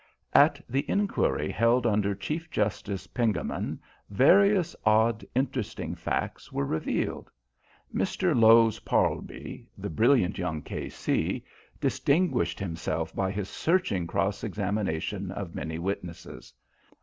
At 0.33 0.59
the 0.67 0.83
inquiry 0.89 1.51
held 1.51 1.85
under 1.85 2.15
Chief 2.15 2.49
Justice 2.49 3.05
Pengammon 3.05 3.77
various 4.09 4.75
odd 4.83 5.23
interesting 5.35 5.93
facts 5.93 6.51
were 6.51 6.65
revealed. 6.65 7.29
Mr. 7.93 8.35
Lowes 8.35 8.79
Parlby, 8.79 9.67
the 9.77 9.91
brilliant 9.91 10.39
young 10.39 10.63
K.C., 10.63 11.43
distinguished 11.79 12.57
himself 12.59 13.13
by 13.15 13.29
his 13.29 13.47
searching 13.47 14.07
cross 14.07 14.43
examination 14.43 15.29
of 15.29 15.53
many 15.53 15.77
witnesses. 15.77 16.51